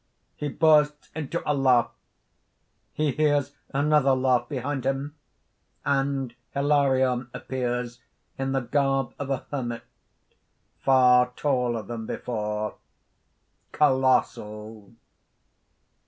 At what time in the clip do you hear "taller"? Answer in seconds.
11.35-11.83